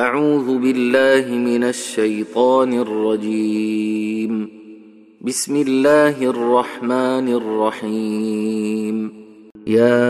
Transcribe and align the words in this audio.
أعوذ 0.00 0.58
بالله 0.58 1.34
من 1.36 1.64
الشيطان 1.64 2.72
الرجيم. 2.72 4.48
بسم 5.20 5.56
الله 5.56 6.16
الرحمن 6.22 7.26
الرحيم. 7.40 9.12
يا 9.66 10.08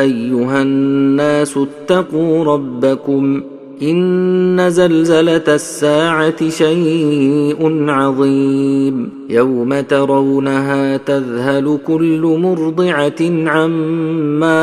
أيها 0.00 0.62
الناس 0.62 1.58
اتقوا 1.58 2.44
ربكم 2.44 3.42
إن 3.82 4.70
زلزلة 4.70 5.54
الساعة 5.54 6.48
شيء 6.48 7.90
عظيم. 7.90 9.10
يوم 9.30 9.80
ترونها 9.80 10.96
تذهل 10.96 11.78
كل 11.86 12.38
مرضعة 12.42 13.22
عما 13.46 14.62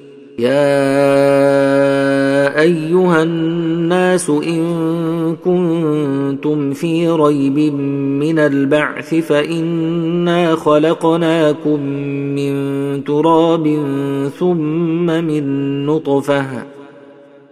يا 0.41 1.81
ايها 2.61 3.23
الناس 3.23 4.29
ان 4.29 5.35
كنتم 5.45 6.73
في 6.73 7.09
ريب 7.09 7.73
من 8.23 8.39
البعث 8.39 9.15
فانا 9.15 10.55
خلقناكم 10.55 11.79
من 12.35 12.53
تراب 13.03 13.65
ثم 14.39 15.05
من 15.05 15.45
نطفه 15.85 16.63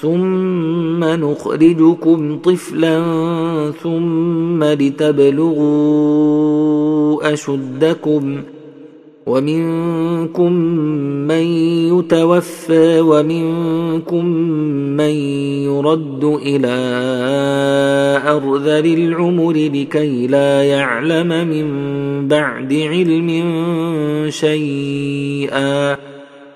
ثم 0.00 1.04
نخرجكم 1.04 2.38
طفلا 2.38 3.02
ثم 3.82 4.64
لتبلغوا 4.64 5.60
اشدكم 7.32 8.42
ومنكم 9.26 10.52
من 11.28 11.42
يتوفى 11.98 13.00
ومنكم 13.00 14.24
من 14.96 15.14
يرد 15.68 16.24
إلى 16.24 16.76
ارذل 18.26 18.86
العمر 18.98 19.52
لكي 19.52 20.26
لا 20.26 20.62
يعلم 20.62 21.28
من 21.28 21.68
بعد 22.28 22.72
علم 22.72 23.28
شيئا 24.28 26.09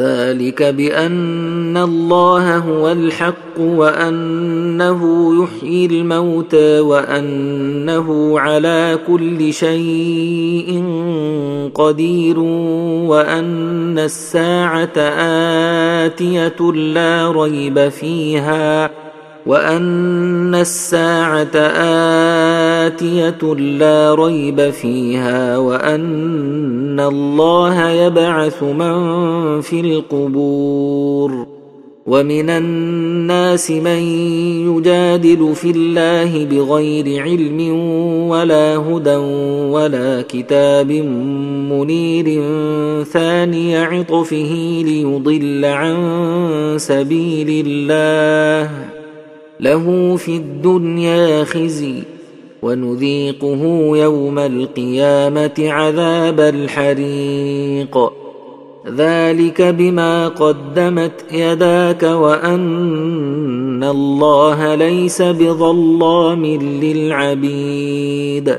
ذلك 0.00 0.62
بأن 0.62 1.76
الله 1.76 2.56
هو 2.56 2.92
الحق 2.92 3.60
وأنه 3.60 5.32
يحيي 5.42 5.86
الموتى 5.86 6.80
وأنه 6.80 8.40
على 8.40 8.98
كل 9.06 9.52
شيء 9.52 10.84
قدير 11.74 12.38
وأن 13.08 13.98
الساعة 13.98 14.98
آتية 16.06 16.72
لا 16.72 17.32
ريب 17.32 17.88
فيها 17.88 18.90
وان 19.46 20.54
الساعة 20.54 21.56
اتيه 22.86 23.54
لا 23.54 24.14
ريب 24.14 24.70
فيها 24.70 25.58
وان 25.58 27.00
الله 27.00 27.88
يبعث 27.90 28.62
من 28.62 29.60
في 29.60 29.80
القبور 29.80 31.46
ومن 32.06 32.50
الناس 32.50 33.70
من 33.70 34.02
يجادل 34.68 35.54
في 35.54 35.70
الله 35.70 36.44
بغير 36.44 37.22
علم 37.22 37.70
ولا 38.28 38.76
هدى 38.76 39.16
ولا 39.70 40.22
كتاب 40.28 40.92
منير 41.70 42.42
ثاني 43.04 43.76
عطفه 43.76 44.82
ليضل 44.84 45.64
عن 45.64 45.96
سبيل 46.78 47.66
الله 47.66 48.99
له 49.60 50.16
في 50.16 50.36
الدنيا 50.36 51.44
خزي 51.44 51.94
ونذيقه 52.62 53.62
يوم 53.96 54.38
القيامة 54.38 55.54
عذاب 55.58 56.40
الحريق. 56.40 57.98
ذلك 58.96 59.62
بما 59.62 60.28
قدمت 60.28 61.12
يداك 61.32 62.02
وأن 62.02 63.84
الله 63.84 64.74
ليس 64.74 65.22
بظلام 65.22 66.46
للعبيد. 66.82 68.58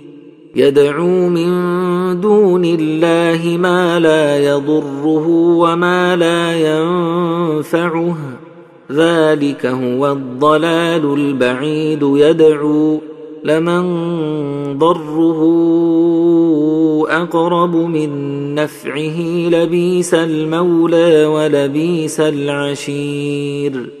يدعو 0.55 1.29
من 1.29 1.51
دون 2.21 2.65
الله 2.65 3.57
ما 3.57 3.99
لا 3.99 4.39
يضره 4.39 5.27
وما 5.27 6.15
لا 6.15 6.53
ينفعه. 6.53 8.17
ذلك 8.91 9.65
هو 9.65 10.11
الضلال 10.11 11.13
البعيد. 11.13 11.99
يدعو 12.03 12.99
لمن 13.43 13.83
ضره 14.77 15.41
أقرب 17.09 17.75
من 17.75 18.09
نفعه. 18.55 19.21
لبيس 19.49 20.13
المولى 20.13 21.25
ولبيس 21.25 22.19
العشير. 22.19 24.00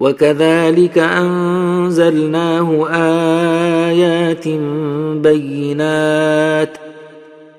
وكذلك 0.00 0.98
أنزلناه 0.98 2.88
آيات 3.88 4.48
بينات 5.22 6.78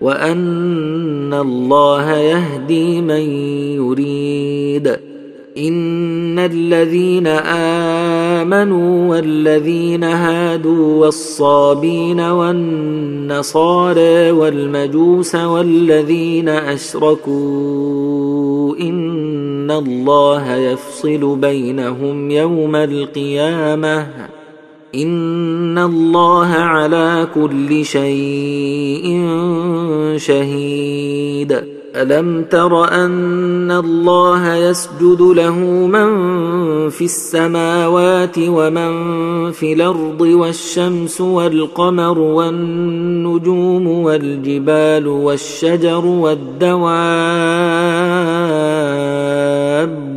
وأن 0.02 1.34
الله 1.34 2.12
يهدي 2.12 3.02
من 3.02 3.22
يريد 3.76 4.98
إن 5.58 6.40
الذين 6.40 7.28
آمنوا 8.38 9.10
والذين 9.10 10.04
هادوا 10.04 11.06
والصابين 11.06 12.20
والنصارى 12.20 13.82
والمجوس 14.32 15.36
والذين 15.36 16.50
أشركوا 16.50 17.96
ان 19.66 19.72
الله 19.72 20.56
يفصل 20.56 21.36
بينهم 21.36 22.32
يوم 22.32 22.76
القيامه 22.76 24.08
ان 24.96 25.78
الله 25.78 26.48
على 26.48 27.28
كل 27.36 27.86
شيء 27.86 29.28
شهيد 30.18 31.62
الم 31.96 32.44
تر 32.44 32.94
ان 33.06 33.72
الله 33.72 34.56
يسجد 34.56 35.22
له 35.22 35.60
من 35.88 36.10
في 36.90 37.06
السماوات 37.06 38.36
ومن 38.40 38.92
في 39.52 39.74
الأرض 39.74 40.22
والشمس 40.22 41.22
والقمر 41.22 42.20
والنجوم 42.20 43.88
والجبال 43.88 45.08
والشجر 45.08 46.06
والدواب 46.06 46.76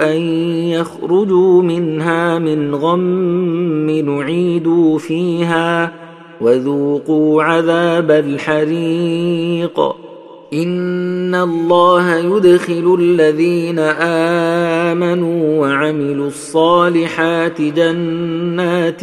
أن 0.00 0.16
يخرجوا 0.68 1.62
منها 1.62 2.38
من 2.38 2.74
غم 2.74 3.90
نعيدوا 3.90 4.98
فيها 4.98 5.92
وذوقوا 6.40 7.42
عذاب 7.42 8.10
الحريق. 8.10 9.80
إن 10.52 11.34
الله 11.34 12.16
يدخل 12.16 12.96
الذين 13.00 13.78
آمنوا 14.88 15.60
وعملوا 15.60 16.26
الصالحات 16.26 17.60
جنات 17.62 19.00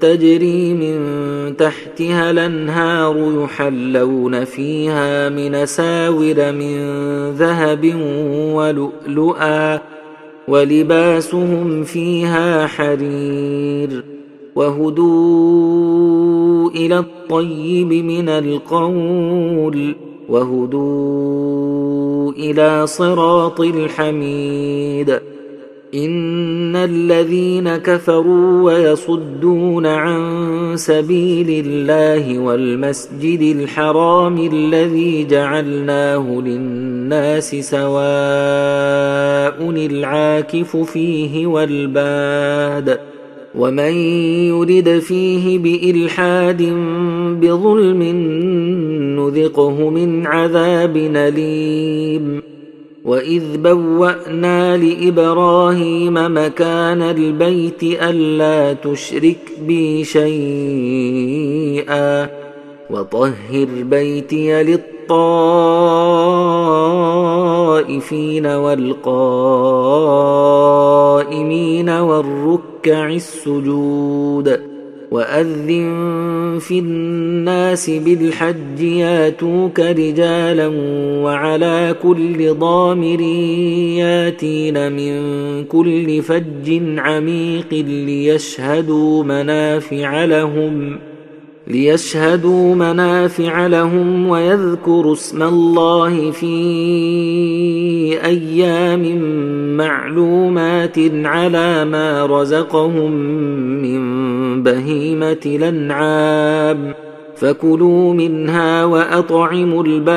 تجري 0.00 0.74
من 0.74 1.56
تحتها 1.56 2.30
الأنهار 2.30 3.44
يحلون 3.44 4.44
فيها 4.44 5.28
من 5.28 5.66
ساور 5.66 6.52
من 6.52 6.80
ذهب 7.30 7.94
ولؤلؤا 8.54 9.93
ولباسهم 10.48 11.84
فيها 11.84 12.66
حرير 12.66 14.04
وهدوا 14.54 15.80
إلى 16.70 16.98
الطيب 16.98 17.92
من 17.92 18.28
القول 18.28 19.94
وهدوا 20.28 21.64
إلى 22.32 22.86
صراط 22.86 23.60
الحميد 23.60 25.20
ان 25.94 26.76
الذين 26.76 27.76
كفروا 27.76 28.62
ويصدون 28.62 29.86
عن 29.86 30.72
سبيل 30.76 31.66
الله 31.66 32.38
والمسجد 32.38 33.56
الحرام 33.56 34.50
الذي 34.52 35.24
جعلناه 35.24 36.40
للناس 36.40 37.54
سواء 37.54 37.94
العاكف 39.70 40.76
فيه 40.76 41.46
والباد 41.46 42.98
ومن 43.54 43.92
يرد 44.50 44.98
فيه 44.98 45.58
بالحاد 45.58 46.62
بظلم 47.40 48.02
نذقه 49.18 49.90
من 49.90 50.26
عذاب 50.26 50.96
اليم 50.96 52.53
واذ 53.04 53.56
بوانا 53.56 54.76
لابراهيم 54.76 56.14
مكان 56.14 57.02
البيت 57.02 57.82
الا 57.82 58.72
تشرك 58.72 59.38
بي 59.60 60.04
شيئا 60.04 61.24
وطهر 62.90 63.68
بيتي 63.82 64.62
للطائفين 64.62 64.86
والقائمين 68.46 69.08
والركع 71.88 73.08
السجود 73.10 74.73
وأذن 75.14 76.58
في 76.60 76.78
الناس 76.78 77.90
بالحج 77.90 78.80
ياتوك 78.80 79.80
رجالا 79.80 80.66
وعلى 81.24 81.96
كل 82.02 82.54
ضامر 82.54 83.20
ياتين 84.00 84.92
من 84.92 85.14
كل 85.64 86.22
فج 86.22 86.98
عميق 86.98 87.72
ليشهدوا 87.72 89.24
منافع 89.24 90.24
لهم. 90.24 90.98
ليشهدوا 91.66 92.74
منافع 92.74 93.66
لهم 93.66 94.28
ويذكروا 94.28 95.12
اسم 95.12 95.42
الله 95.42 96.30
في 96.30 96.54
أيام 98.24 99.18
معلومات 99.76 100.98
على 101.24 101.84
ما 101.84 102.26
رزقهم 102.26 103.12
من 103.82 104.62
بهيمة 104.62 105.40
الأنعام. 105.46 106.94
فكلوا 107.36 108.14
منها 108.14 108.84
وأطعموا 108.84 109.84
البائس 109.84 110.14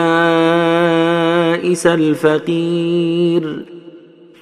الفقير. 1.88 3.66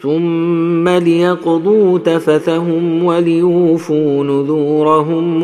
ثم 0.02 0.90
ليقضوا 0.90 2.00
تفثهم 2.00 3.04
وليوفوا 3.04 4.24
نذورهم 4.24 5.44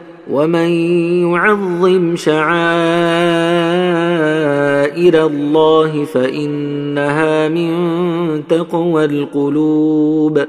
ومن 0.29 0.69
يعظم 1.33 2.15
شعائر 2.15 2.51
الله 5.25 6.05
فانها 6.05 7.49
من 7.49 7.71
تقوى 8.47 9.05
القلوب 9.05 10.45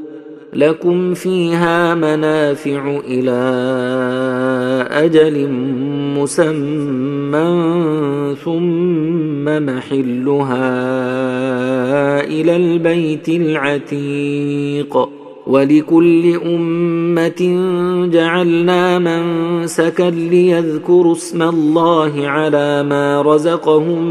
لكم 0.52 1.14
فيها 1.14 1.94
منافع 1.94 3.00
إلى 3.06 3.40
أجل 4.90 5.48
مسمى 6.18 7.46
ثم 8.44 9.44
محلها 9.44 10.70
إلى 12.24 12.56
البيت 12.56 13.28
العتيق 13.28 15.21
ولكل 15.46 16.34
أمة 16.46 17.66
جعلنا 18.12 18.98
منسكا 18.98 20.10
ليذكروا 20.10 21.12
اسم 21.12 21.42
الله 21.42 22.28
على 22.28 22.82
ما 22.82 23.22
رزقهم 23.22 24.02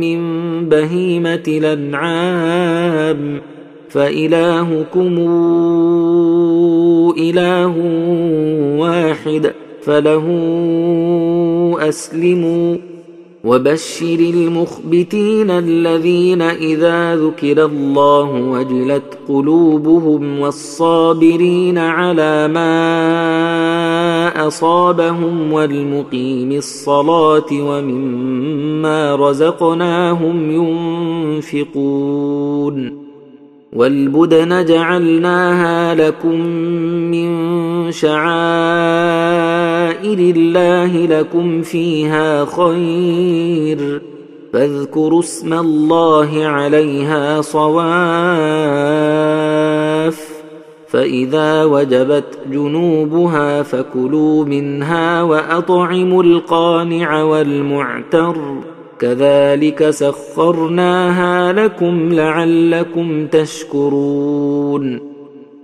من 0.00 0.20
بهيمة 0.68 1.42
الأنعام. 1.48 3.40
فإلهكم 3.88 5.14
إله 7.18 7.74
واحد 8.78 9.52
فله 9.82 10.26
أسلموا. 11.78 12.76
وبشر 13.46 14.18
المخبتين 14.18 15.50
الذين 15.50 16.42
إذا 16.42 17.16
ذكر 17.16 17.64
الله 17.64 18.30
وجلت 18.32 19.18
قلوبهم 19.28 20.40
والصابرين 20.40 21.78
على 21.78 22.48
ما 22.48 22.86
أصابهم 24.46 25.52
والمقيم 25.52 26.52
الصلاة 26.52 27.46
ومما 27.52 29.16
رزقناهم 29.16 30.50
ينفقون 31.46 33.06
والبدن 33.72 34.64
جعلناها 34.64 35.94
لكم 35.94 36.40
من 37.10 37.36
شعائر 37.92 39.15
الله 40.14 41.06
لكم 41.06 41.62
فيها 41.62 42.44
خير 42.44 44.02
فاذكروا 44.52 45.20
اسم 45.20 45.52
الله 45.52 46.46
عليها 46.46 47.40
صواف 47.40 48.86
فاذا 50.88 51.64
وجبت 51.64 52.38
جنوبها 52.50 53.62
فكلوا 53.62 54.44
منها 54.44 55.22
واطعموا 55.22 56.22
القانع 56.22 57.22
والمعتر 57.22 58.36
كذلك 58.98 59.90
سخرناها 59.90 61.52
لكم 61.52 62.12
لعلكم 62.12 63.26
تشكرون 63.26 65.05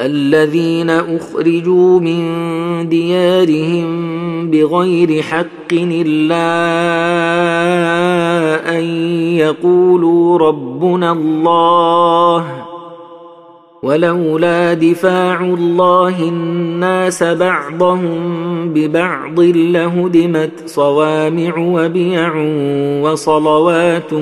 الذين 0.00 0.90
أخرجوا 0.90 2.00
من 2.00 2.88
ديارهم 2.88 4.50
بغير 4.50 5.22
حق 5.22 5.72
إلا 5.72 6.48
أن 8.78 8.84
يقولوا 9.36 10.38
ربنا 10.38 11.12
الله 11.12 12.46
ولولا 13.82 14.74
دفاع 14.74 15.40
الله 15.40 16.28
الناس 16.28 17.22
بعضهم 17.22 18.22
ببعض 18.74 19.40
لهدمت 19.40 20.52
صوامع 20.66 21.56
وبيع 21.56 22.34
وصلوات 23.02 24.12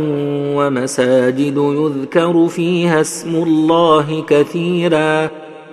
ومساجد 0.56 1.56
يذكر 1.56 2.48
فيها 2.48 3.00
اسم 3.00 3.34
الله 3.34 4.24
كثيرا 4.28 5.30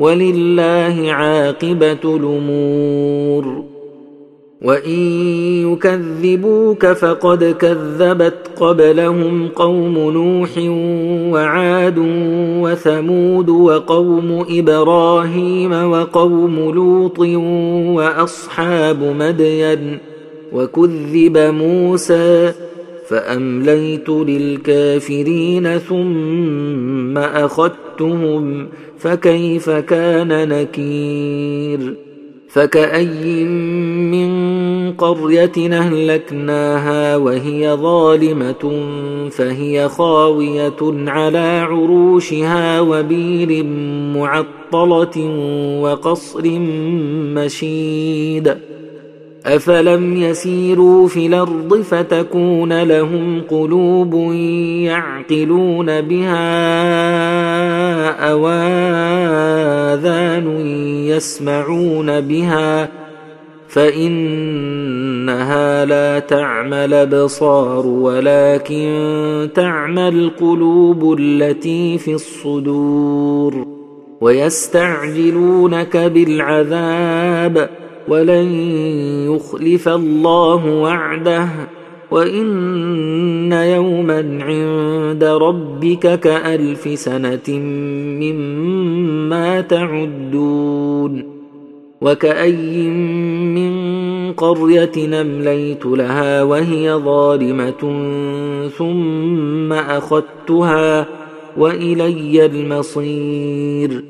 ولله 0.00 1.12
عاقبة 1.12 1.98
الأمور. 2.04 3.64
وإن 4.62 5.00
يكذبوك 5.72 6.86
فقد 6.86 7.44
كذبت 7.44 8.34
قبلهم 8.60 9.48
قوم 9.48 9.98
نوح 9.98 10.50
وعاد 11.32 11.98
وثمود 12.62 13.48
وقوم 13.48 14.44
إبراهيم 14.50 15.72
وقوم 15.72 16.70
لوط 16.74 17.18
وأصحاب 17.98 19.02
مدين. 19.02 19.98
وكذب 20.52 21.38
موسى 21.38 22.52
فامليت 23.10 24.08
للكافرين 24.08 25.78
ثم 25.78 27.18
أخذتهم 27.18 28.68
فكيف 28.98 29.70
كان 29.70 30.48
نكير؟ 30.48 31.94
فكأي 32.48 33.44
من 34.14 34.30
قرية 34.92 35.52
أهلكناها 35.58 37.16
وهي 37.16 37.72
ظالمة 37.72 38.82
فهي 39.30 39.88
خاوية 39.88 41.10
على 41.10 41.66
عروشها 41.70 42.80
وبير 42.80 43.64
معطلة 44.14 45.26
وقصر 45.80 46.42
مشيد. 47.34 48.56
افلم 49.46 50.16
يسيروا 50.16 51.08
في 51.08 51.26
الأرض 51.26 51.82
فتكون 51.82 52.82
لهم 52.82 53.42
قلوب 53.48 54.14
يعقلون 54.84 56.00
بها 56.00 56.40
أو 58.30 58.48
اذان 59.98 60.66
يسمعون 61.06 62.20
بها 62.20 62.88
فانها 63.68 65.44
لا 65.84 66.18
تعمى 66.18 66.84
الابصار 66.84 67.86
ولكن 67.86 69.48
تعمى 69.54 70.08
القلوب 70.08 71.16
التي 71.18 71.98
في 71.98 72.14
الصدور 72.14 73.66
ويستعجلونك 74.20 75.96
بالعذاب 75.96 77.79
ولن 78.08 78.50
يخلف 79.30 79.88
الله 79.88 80.66
وعده 80.66 81.48
وإن 82.10 83.52
يوما 83.52 84.38
عند 84.40 85.24
ربك 85.24 86.20
كألف 86.20 86.98
سنة 86.98 87.58
مما 88.20 89.60
تعدون 89.60 91.40
وكأي 92.00 92.88
من 93.54 93.72
قرية 94.32 94.92
نمليت 94.96 95.86
لها 95.86 96.42
وهي 96.42 96.92
ظالمة 96.94 97.82
ثم 98.78 99.72
أخذتها 99.72 101.06
وإلي 101.56 102.46
المصير 102.46 104.09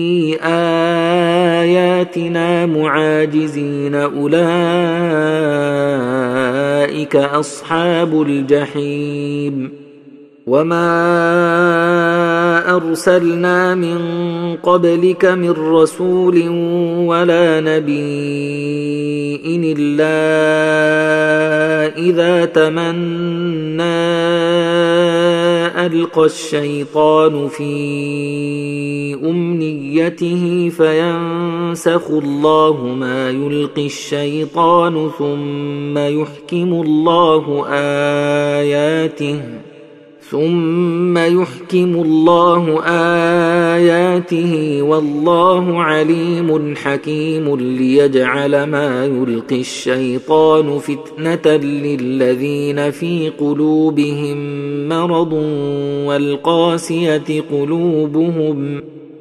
اياتنا 1.61 2.65
معاجزين 2.65 3.95
اولئك 3.95 4.25
اصحاب 7.15 8.21
الجحيم 8.21 9.71
وما 10.47 10.91
ارسلنا 12.75 13.75
من 13.75 13.99
قبلك 14.63 15.25
من 15.25 15.51
رسول 15.51 16.49
ولا 17.07 17.59
نبي 17.59 19.41
الا 19.45 20.21
اذا 21.97 22.45
تمنى 22.45 23.81
القى 25.85 26.25
الشيطان 26.25 27.47
في 27.47 29.15
امنيته 29.91 30.69
فينسخ 30.69 32.11
الله 32.11 32.95
ما 32.99 33.29
يلقي 33.29 33.85
الشيطان 33.85 35.09
ثم 35.19 35.97
يحكم 35.97 36.81
الله 36.81 37.65
اياته 37.69 39.41
ثم 40.29 41.17
يحكم 41.17 41.95
الله 41.95 42.83
اياته 43.75 44.81
والله 44.81 45.81
عليم 45.81 46.75
حكيم 46.75 47.55
ليجعل 47.55 48.63
ما 48.63 49.05
يلقي 49.05 49.59
الشيطان 49.59 50.79
فتنه 50.79 51.55
للذين 51.55 52.91
في 52.91 53.31
قلوبهم 53.39 54.37
مرض 54.89 55.33
والقاسيه 56.07 57.41
قلوبهم 57.51 58.81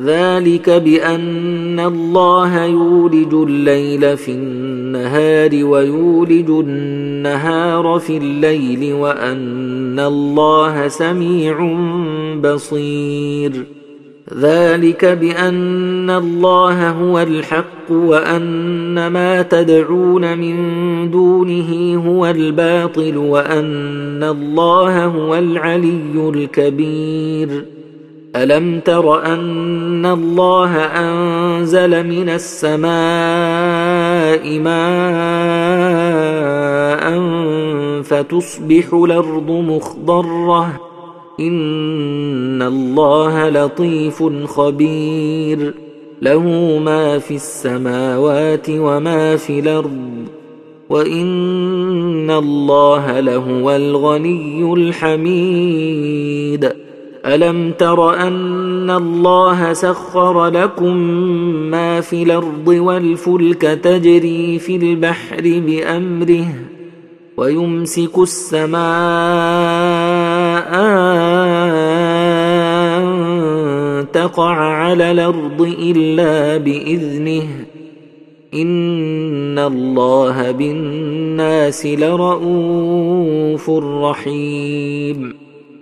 ذلك 0.00 0.70
بأن 0.70 1.80
الله 1.80 2.64
يولج 2.64 3.34
الليل 3.34 4.16
في 4.16 4.32
النهار 4.32 5.64
ويولج 5.64 6.50
النهار 6.50 7.98
في 7.98 8.16
الليل 8.16 8.92
وأن 8.92 10.00
الله 10.00 10.88
سميع 10.88 11.78
بصير. 12.40 13.64
ذلك 14.38 15.04
بأن 15.04 16.10
الله 16.10 16.90
هو 16.90 17.20
الحق 17.20 17.90
وأن 17.90 19.06
ما 19.06 19.42
تدعون 19.42 20.38
من 20.38 20.56
دونه 21.10 22.02
هو 22.06 22.26
الباطل 22.26 23.16
وأن 23.16 24.22
الله 24.22 25.04
هو 25.04 25.34
العلي 25.34 26.30
الكبير. 26.34 27.64
ألم 28.36 28.80
تر 28.80 29.24
أن 29.24 30.06
الله 30.06 30.76
أنزل 30.76 32.06
من 32.06 32.28
السماء 32.28 32.88
ماء 34.58 34.74
فتصبح 38.02 38.94
الأرض 38.94 39.50
مخضرة؟ 39.50 40.80
إن 41.40 42.62
الله 42.62 43.48
لطيف 43.48 44.22
خبير. 44.44 45.74
له 46.22 46.78
ما 46.84 47.18
في 47.18 47.34
السماوات 47.34 48.66
وما 48.70 49.36
في 49.36 49.58
الأرض. 49.58 50.14
وإن 50.90 52.30
الله 52.30 53.20
لهو 53.20 53.70
الغني 53.70 54.72
الحميد. 54.72 56.83
ألم 57.26 57.72
تر 57.78 58.14
أن 58.14 58.90
الله 58.90 59.72
سخر 59.72 60.46
لكم 60.46 60.96
ما 61.70 62.00
في 62.00 62.22
الأرض 62.22 62.68
والفلك 62.68 63.60
تجري 63.62 64.58
في 64.58 64.76
البحر 64.76 65.42
بأمره 65.42 66.46
ويمسك 67.36 68.18
السماء 68.18 68.80
أن 72.98 74.06
تقع 74.12 74.54
على 74.54 75.10
الأرض 75.10 75.74
إلا 75.78 76.56
بإذنه 76.56 77.46
إن 78.54 79.58
الله 79.58 80.50
بالناس 80.50 81.86
لرءوف 81.86 83.70
رحيم 83.70 85.43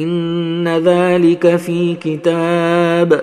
إن 0.00 0.68
ذلك 0.68 1.56
في 1.56 1.94
كتاب 1.94 3.22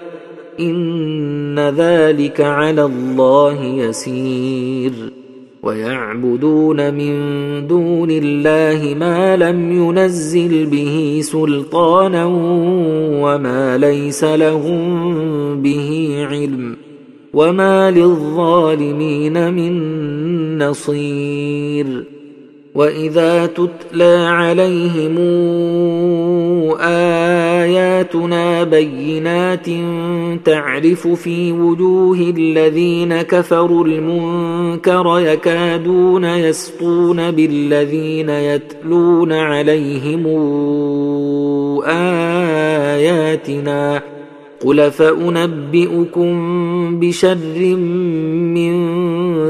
إن 0.60 1.60
ذلك 1.60 2.42
على 2.42 2.86
الله 2.86 3.63
يسير. 3.63 4.92
ويعبدون 5.63 6.94
من 6.94 7.13
دون 7.68 8.12
الله 8.12 8.96
ما 9.00 9.38
لم 9.38 9.72
ينزل 9.72 10.66
به 10.66 11.20
سلطانا 11.24 12.26
وما 13.24 13.78
ليس 13.78 14.24
لهم 14.24 15.62
به 15.62 16.18
علم 16.30 16.78
وما 17.34 17.92
للظالمين 17.92 19.54
من 19.54 20.58
نصير. 20.58 22.17
واذا 22.78 23.46
تتلى 23.46 24.28
عليهم 24.30 25.18
اياتنا 26.80 28.63
بينات 28.63 29.66
تعرف 30.46 31.08
في 31.08 31.52
وجوه 31.52 32.18
الذين 32.38 33.22
كفروا 33.22 33.86
المنكر 33.86 35.20
يكادون 35.20 36.26
يسطون 36.26 37.32
بالذين 37.32 38.30
يتلون 38.30 39.34
عليهم 39.34 40.28
اياتنا 42.98 44.02
قل 44.66 44.92
فانبئكم 44.92 46.30
بشر 47.00 47.60
من 48.56 48.74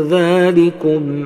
ذلكم 0.02 1.26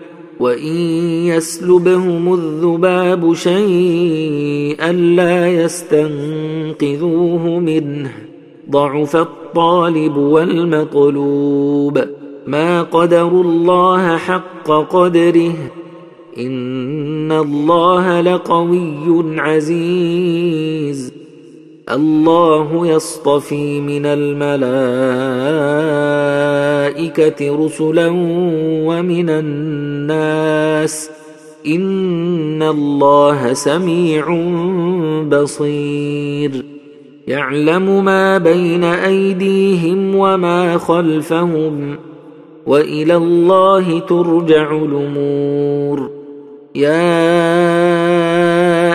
وان 0.41 0.75
يسلبهم 1.25 2.33
الذباب 2.33 3.33
شيئا 3.33 4.91
لا 4.91 5.47
يستنقذوه 5.63 7.19
منه 7.59 8.11
ضعف 8.69 9.15
الطالب 9.15 10.17
والمطلوب 10.17 12.01
ما 12.47 12.81
قدروا 12.81 13.43
الله 13.43 14.17
حق 14.17 14.71
قدره 14.71 15.53
ان 16.37 17.31
الله 17.31 18.21
لقوي 18.21 19.39
عزيز 19.39 21.13
الله 21.91 22.87
يصطفي 22.87 23.81
من 23.81 24.05
الملائكة 27.19 27.65
رسلا 27.65 28.07
ومن 28.87 29.29
الناس 29.29 31.09
إن 31.67 32.63
الله 32.63 33.53
سميع 33.53 34.25
بصير 35.29 36.65
يعلم 37.27 38.05
ما 38.05 38.37
بين 38.37 38.83
أيديهم 38.83 40.15
وما 40.15 40.77
خلفهم 40.77 41.95
وإلى 42.65 43.15
الله 43.15 43.99
ترجع 43.99 44.71
الأمور 44.71 46.09
يا 46.75 47.91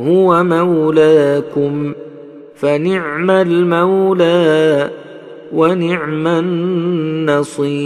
هو 0.00 0.44
مولاكم 0.44 1.92
فنعم 2.54 3.30
المولى 3.30 4.90
ونعم 5.52 6.26
النصير. 6.26 7.80